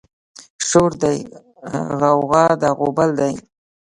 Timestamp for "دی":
1.01-1.17, 3.19-3.33